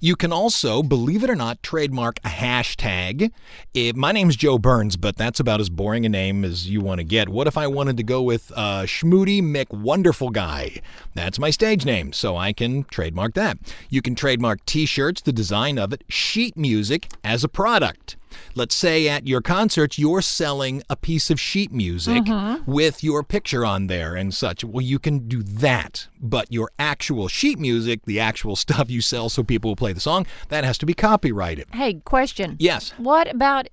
[0.00, 3.30] You can also, believe it or not, trademark a hashtag.
[3.72, 6.98] It, my name's Joe Burns, but that's about as boring a name as you want
[6.98, 7.28] to get.
[7.28, 10.80] What if I wanted to go with uh, Schmoody McWonderful Guy?
[11.14, 13.58] That's my stage name, so I can trademark that.
[13.88, 18.16] You can trademark T-shirts, the design of it, sheet music as a product.
[18.56, 22.70] Let's say at your concert you're selling a piece of sheet music mm-hmm.
[22.70, 24.64] with your picture on there and such.
[24.64, 29.28] Well, you can do that, but your actual sheet music, the actual stuff you sell
[29.28, 31.66] so people will play the song, that has to be copyrighted.
[31.72, 32.56] Hey, question.
[32.58, 32.92] Yes.
[32.98, 33.68] What about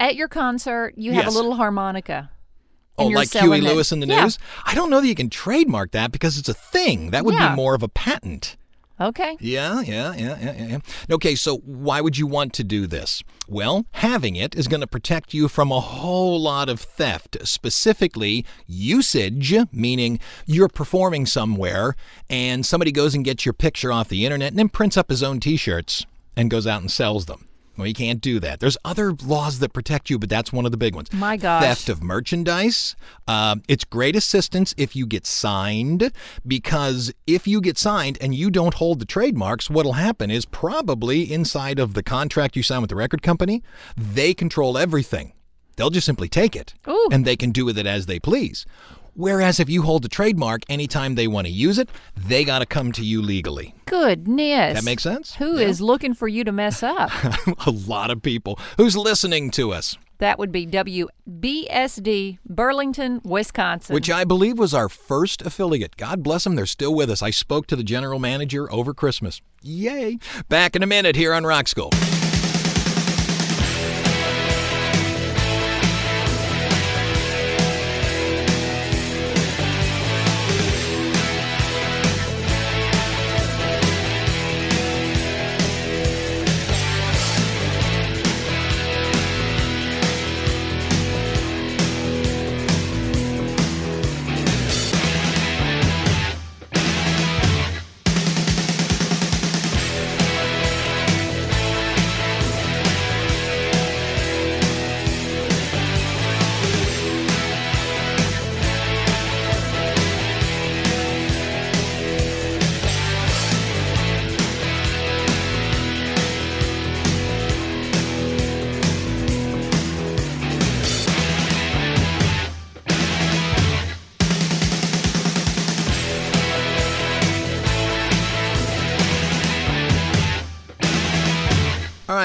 [0.00, 0.94] at your concert?
[0.96, 1.34] You have Yes.
[1.34, 2.30] a little harmonica.
[2.96, 3.68] Oh, and you're like Huey selling it.
[3.68, 4.24] Lewis in the Yeah.
[4.24, 4.38] news?
[4.64, 7.10] I don't know that you can trademark that because it's a thing.
[7.10, 7.50] That would Yeah.
[7.50, 8.56] be more of a patent.
[9.00, 9.36] Okay.
[9.40, 10.78] Yeah, yeah, yeah, yeah, yeah.
[11.10, 13.22] Okay, so why would you want to do this?
[13.46, 18.44] Well, having it is going to protect you from a whole lot of theft, specifically
[18.66, 21.94] usage, meaning you're performing somewhere
[22.28, 25.22] and somebody goes and gets your picture off the internet and then prints up his
[25.22, 26.04] own t shirts
[26.36, 27.47] and goes out and sells them.
[27.78, 28.58] Well, you can't do that.
[28.58, 31.12] There's other laws that protect you, but that's one of the big ones.
[31.12, 31.62] My gosh.
[31.62, 32.96] Theft of merchandise.
[33.28, 36.10] Uh, it's great assistance if you get signed,
[36.44, 41.32] because if you get signed and you don't hold the trademarks, what'll happen is probably
[41.32, 43.62] inside of the contract you sign with the record company,
[43.96, 45.32] they control everything.
[45.76, 47.08] They'll just simply take it, Ooh.
[47.12, 48.66] and they can do with it as they please.
[49.18, 52.66] Whereas if you hold the trademark, anytime they want to use it, they got to
[52.66, 53.74] come to you legally.
[53.86, 54.74] Goodness.
[54.74, 55.34] That makes sense?
[55.34, 57.10] Who is looking for you to mess up?
[57.66, 58.60] a lot of people.
[58.76, 59.98] Who's listening to us?
[60.18, 63.94] that would be WBSD, Burlington, Wisconsin.
[63.94, 65.96] which I believe was our first affiliate.
[65.96, 67.22] God bless them, they're still with us.
[67.22, 69.40] I spoke to the general manager over Christmas.
[69.62, 70.18] Yay!
[70.48, 71.90] Back in a minute here on Rock School.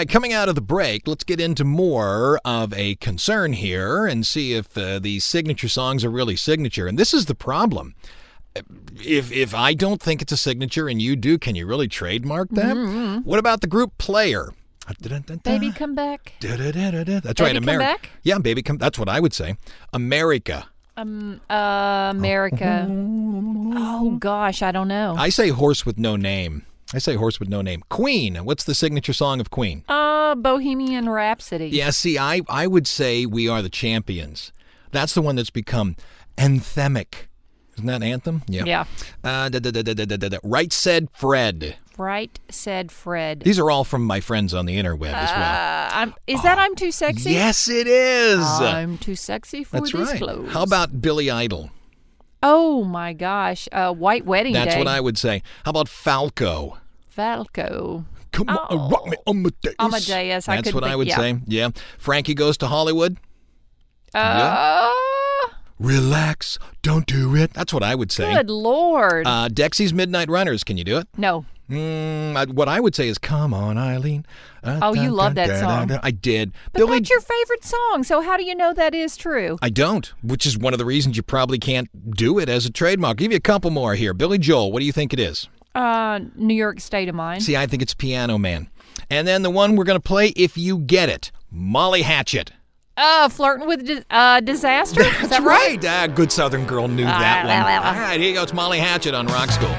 [0.03, 4.25] Right, coming out of the break, let's get into more of a concern here and
[4.27, 6.87] see if uh, these signature songs are really signature.
[6.87, 7.95] And this is the problem.
[9.03, 12.49] If if I don't think it's a signature and you do, can you really trademark
[12.51, 13.21] that?
[13.23, 14.53] What about the group Player?
[15.43, 16.33] Baby, come back.
[16.41, 17.83] That's right, America.
[17.83, 18.09] Back?
[18.21, 18.77] Yeah, baby, come.
[18.77, 19.55] That's what I would say.
[19.93, 20.67] America.
[20.97, 22.87] Um, uh, America.
[23.75, 25.15] Oh gosh, I don't know.
[25.17, 26.63] I say horse with no name.
[26.93, 27.83] I say horse with no name.
[27.89, 28.35] Queen.
[28.35, 29.83] What's the signature song of Queen?
[29.89, 31.69] Uh, Bohemian Rhapsody.
[31.69, 34.51] Yeah, see, I, I would say we are the champions.
[34.91, 35.95] That's the one that's become
[36.37, 37.27] anthemic.
[37.75, 38.43] Isn't that anthem?
[38.47, 38.65] Yeah.
[38.65, 38.85] Yeah.
[39.23, 40.37] Uh, da, da, da, da, da, da, da.
[40.43, 41.75] Right said Fred.
[41.97, 43.41] Right said Fred.
[43.41, 45.41] These are all from my friends on the interweb as well.
[45.41, 47.31] Uh, I'm, is that I'm too sexy?
[47.31, 48.43] Yes, it is.
[48.45, 50.17] I'm too sexy for That's these right.
[50.19, 50.51] clothes.
[50.51, 51.71] How about Billy Idol?
[52.43, 54.79] Oh my gosh, uh, White Wedding That's Day.
[54.79, 55.41] what I would say.
[55.65, 56.77] How about Falco?
[57.14, 58.05] Falco.
[58.32, 58.89] Come on, Oh.
[58.89, 59.76] rock me, Amadeus.
[59.80, 61.18] Amadeus, I That's couldn't what I would yeah.
[61.18, 61.36] say.
[61.45, 61.70] Yeah.
[61.99, 63.18] Frankie goes to Hollywood.
[64.16, 64.91] Uh,
[65.80, 66.57] Relax.
[66.82, 67.53] Don't do it.
[67.53, 68.34] That's what I would say.
[68.34, 69.28] Good lord.
[69.28, 70.64] Uh, Dexy's Midnight Runners.
[70.64, 71.07] Can you do it?
[71.18, 71.45] no.
[71.70, 74.26] Mm, I- what I would say is, "Come on, Eileen."
[74.66, 75.88] Uh, Oh, you da, love da, that da, song.
[75.88, 75.99] da, da.
[76.03, 76.51] I did.
[76.74, 79.57] But Billy, that's your favorite song, so how do you know that is true?
[79.61, 81.88] I don't, which is one of the reasons you probably can't
[82.18, 83.11] do it as a trademark.
[83.11, 84.14] I'll give you a couple more here.
[84.14, 84.74] Billy Joel.
[84.74, 85.47] What do you think it is?
[85.76, 87.41] Uh, New York State of Mind.
[87.43, 88.69] See, I think it's Piano Man.
[89.09, 92.51] And then the one we're going to play, if you get it, Molly Hatchet.
[92.95, 95.01] Uh, flirting with di- uh, disaster.
[95.01, 95.84] is That's that right?
[95.84, 97.59] Ah, good Southern girl knew that Ah, one.
[97.63, 97.88] la, la.
[97.95, 98.43] All right, here you go.
[98.43, 99.76] It's Molly Hatchet on Rock School.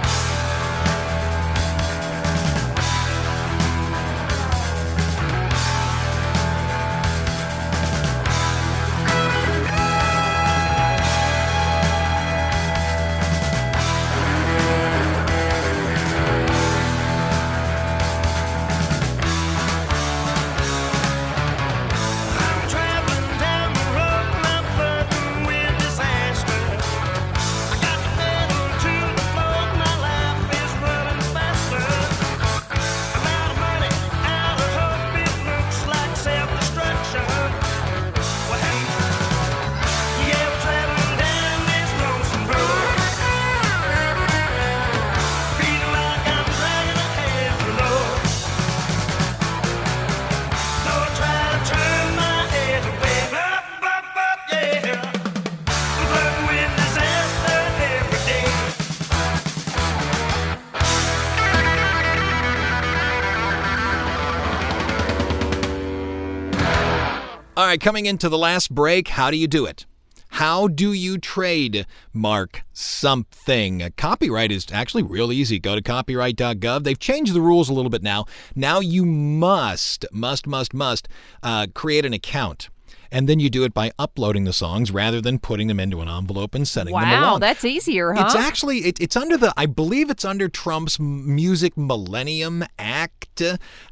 [67.74, 69.84] Right, coming into the last break, how do you do it?
[70.28, 73.92] How do you trademark something?
[73.96, 75.58] Copyright is actually real easy.
[75.58, 76.84] Go to copyright.gov.
[76.84, 78.26] They've changed the rules a little bit now.
[78.54, 81.08] Now you must, must, must, must
[81.42, 82.68] uh, create an account.
[83.10, 86.08] And then you do it by uploading the songs rather than putting them into an
[86.08, 87.22] envelope and sending them along.
[87.22, 88.24] Wow, that's easier, huh?
[88.24, 93.42] It's actually it, it's under the I believe it's under Trump's Music Millennium Act.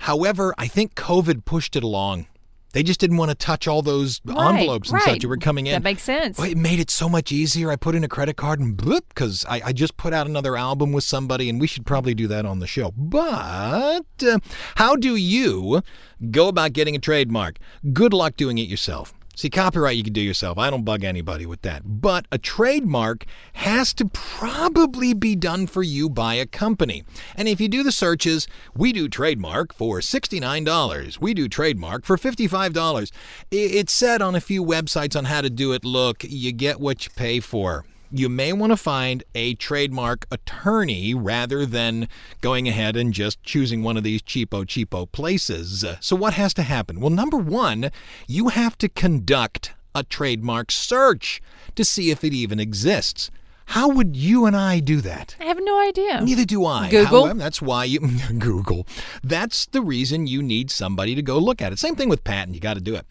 [0.01, 2.27] However, I think COVID pushed it along.
[2.73, 5.05] They just didn't want to touch all those Right, envelopes and right.
[5.05, 5.73] such that were coming in.
[5.75, 6.39] That makes sense.
[6.39, 7.71] Well, it made it so much easier.
[7.71, 10.57] I put in a credit card and bloop because I, I just put out another
[10.57, 12.93] album with somebody, and we should probably do that on the show.
[12.97, 14.39] But uh,
[14.77, 15.83] how do you
[16.31, 17.59] go about getting a trademark?
[17.93, 19.13] Good luck doing it yourself.
[19.35, 20.59] See, copyright you can do yourself.
[20.59, 21.83] I don't bug anybody with that.
[22.03, 23.25] But a trademark
[23.55, 27.03] has to probably be done for you by a company.
[27.35, 31.19] And if you do the searches, we do trademark for $69.
[31.21, 33.11] We do trademark for $55.
[33.51, 35.85] I- It's said on a few websites on how to do it.
[35.85, 41.15] Look, you get what you pay for you may want to find a trademark attorney
[41.15, 42.09] rather than
[42.41, 45.85] going ahead and just choosing one of these cheapo cheapo places.
[46.01, 47.01] So what has to happen?
[47.01, 47.91] Well, number 1,
[48.27, 51.41] you have to conduct a trademark search
[51.75, 53.31] to see if it even exists.
[53.67, 55.37] How would you and I do that?
[55.41, 56.21] I have no idea.
[56.21, 56.91] Neither do I.
[56.91, 57.25] Google?
[57.25, 58.01] However, that's why you
[58.39, 58.87] Google.
[59.23, 61.79] That's the reason you need somebody to go look at it.
[61.79, 62.55] Same thing with patent.
[62.55, 63.07] You got to do it.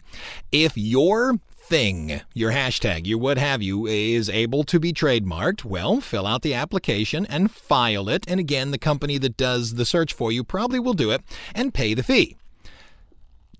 [0.52, 6.00] If your thing, your hashtag, your what have you, is able to be trademarked, well,
[6.00, 8.24] fill out the application and file it.
[8.28, 11.22] And again, the company that does the search for you probably will do it
[11.54, 12.36] and pay the fee.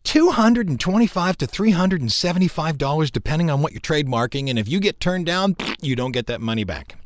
[0.04, 4.50] 225 to $375 depending on what you're trademarking.
[4.50, 6.96] And if you get turned down you don't get that money back.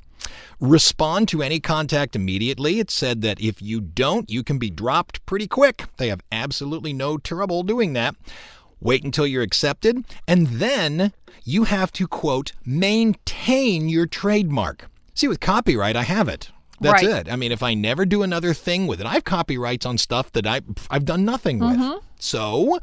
[0.59, 2.79] Respond to any contact immediately.
[2.81, 5.85] It said that if you don't you can be dropped pretty quick.
[5.99, 8.17] They have absolutely no trouble doing that
[8.81, 11.13] wait until you're accepted and then
[11.45, 16.51] you have to quote maintain your trademark see with copyright i have it
[16.81, 17.27] that's Right.
[17.27, 17.33] it.
[17.33, 20.31] I mean, if I never do another thing with it, I have copyrights on stuff
[20.33, 20.61] that I
[20.91, 21.79] I've done nothing with.
[21.79, 22.01] Mm-hmm.
[22.19, 22.79] So,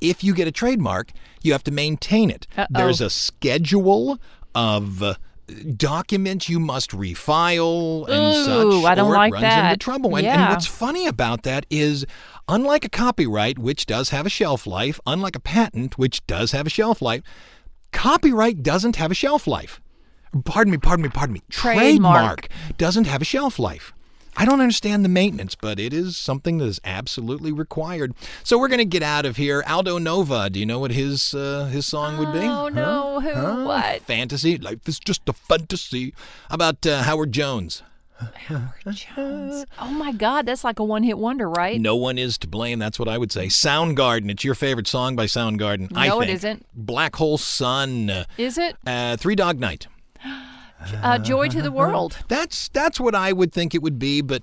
[0.00, 1.12] if you get a trademark,
[1.42, 2.46] you have to maintain it.
[2.58, 2.66] Uh-oh.
[2.68, 4.18] There's a schedule
[4.54, 5.16] of
[5.76, 8.44] documents you must refile and Ooh,
[8.82, 8.90] such.
[8.90, 10.16] I don't like runs into trouble.
[10.16, 12.06] And, and what's funny about that is,
[12.48, 16.66] unlike a copyright, which does have a shelf life, unlike a patent, which does have
[16.66, 17.22] a shelf life,
[17.92, 19.80] copyright doesn't have a shelf life.
[20.44, 21.42] Pardon me, pardon me, pardon me.
[21.50, 22.48] Trademark.
[22.76, 23.92] doesn't have a shelf life.
[24.36, 28.14] I don't understand the maintenance, but it is something that is absolutely required.
[28.44, 29.62] So we're going to get out of here.
[29.66, 32.46] Aldo Nova, do you know what his uh, his song would be?
[32.46, 33.32] Oh no, who?
[33.32, 33.64] Huh?
[33.64, 34.02] What?
[34.02, 34.56] Fantasy.
[34.56, 36.14] Life is just a fantasy.
[36.48, 37.82] How about uh, Howard Jones?
[38.34, 39.64] Howard Jones.
[39.78, 41.80] Oh my God, that's like a one-hit wonder, right?
[41.80, 42.78] No one is to blame.
[42.78, 43.46] That's what I would say.
[43.46, 44.30] Soundgarden.
[44.30, 45.92] It's your favorite song by Soundgarden.
[45.94, 46.36] I No, it think.
[46.36, 46.66] isn't.
[46.74, 48.26] Black Hole Sun.
[48.36, 48.76] Is it?
[48.86, 49.86] Uh, Three Dog Night.
[51.02, 52.18] Uh, joy to the world.
[52.28, 54.42] That's that's what I would think it would be, but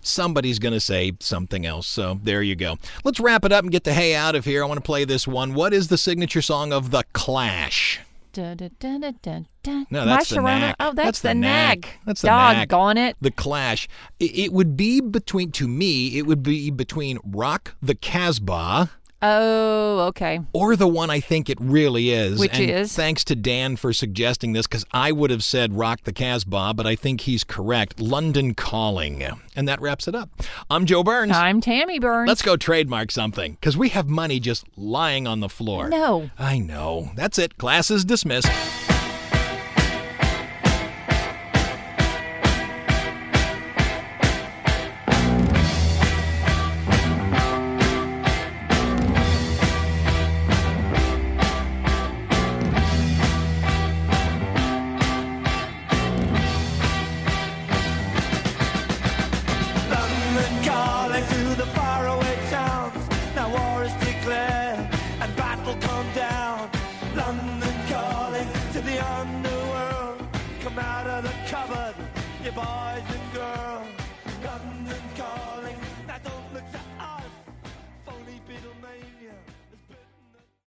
[0.00, 1.86] somebody's going to say something else.
[1.86, 2.76] So there you go.
[3.04, 4.62] Let's wrap it up and get the hay out of here.
[4.64, 5.54] I want to play this one.
[5.54, 8.00] What is the signature song of The Clash?
[8.32, 9.86] Dun, dun, dun.
[9.90, 10.74] No, that's the knack.
[10.80, 11.80] Oh, that's, That's the, the knack.
[11.82, 11.98] knack.
[12.06, 12.68] That's the knack.
[12.70, 13.16] Doggone it.
[13.20, 13.88] The Clash.
[14.22, 18.90] I- It would be between, to me, it would be between Rock the Casbah
[19.22, 20.40] Oh, okay.
[20.52, 22.38] or the one I think it really is.
[22.40, 22.94] Which And is?
[22.94, 26.86] Thanks to Dan for suggesting this because I would have said Rock the Casbah, but
[26.86, 28.00] I think he's correct.
[28.00, 29.22] London Calling.
[29.54, 30.30] And that wraps it up.
[30.70, 31.36] I'm Joe Burns.
[31.36, 32.28] I'm Tammy Burns.
[32.28, 35.88] Let's go trademark something because we have money just lying on the floor.
[35.88, 36.30] No.
[36.38, 37.10] I know.
[37.14, 37.58] That's it.
[37.58, 38.50] Class is dismissed.